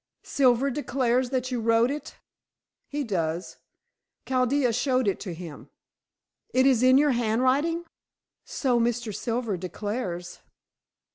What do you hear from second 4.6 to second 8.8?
showed it to him." "It is in your handwriting?" "So